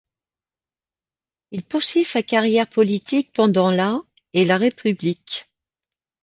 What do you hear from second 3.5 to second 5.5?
la et la République.